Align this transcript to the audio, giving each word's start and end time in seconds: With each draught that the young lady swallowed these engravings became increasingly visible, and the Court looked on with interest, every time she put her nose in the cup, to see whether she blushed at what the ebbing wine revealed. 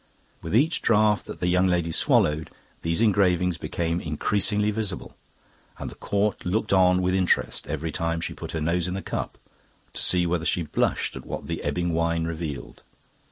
With 0.41 0.55
each 0.55 0.81
draught 0.81 1.27
that 1.27 1.39
the 1.39 1.47
young 1.47 1.67
lady 1.67 1.91
swallowed 1.91 2.49
these 2.81 3.01
engravings 3.01 3.59
became 3.59 4.01
increasingly 4.01 4.71
visible, 4.71 5.15
and 5.77 5.91
the 5.91 5.95
Court 5.95 6.43
looked 6.43 6.73
on 6.73 7.03
with 7.03 7.13
interest, 7.13 7.67
every 7.67 7.91
time 7.91 8.19
she 8.19 8.33
put 8.33 8.53
her 8.53 8.61
nose 8.61 8.87
in 8.87 8.95
the 8.95 9.03
cup, 9.03 9.37
to 9.93 10.01
see 10.01 10.25
whether 10.25 10.43
she 10.43 10.63
blushed 10.63 11.15
at 11.15 11.27
what 11.27 11.45
the 11.45 11.61
ebbing 11.61 11.93
wine 11.93 12.23
revealed. 12.25 12.81